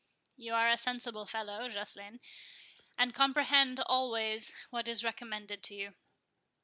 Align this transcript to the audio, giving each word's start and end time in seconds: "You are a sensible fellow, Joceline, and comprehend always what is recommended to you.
"You 0.35 0.55
are 0.55 0.67
a 0.67 0.77
sensible 0.77 1.27
fellow, 1.27 1.69
Joceline, 1.69 2.21
and 2.97 3.13
comprehend 3.13 3.79
always 3.81 4.51
what 4.71 4.87
is 4.87 5.03
recommended 5.03 5.61
to 5.65 5.75
you. 5.75 5.93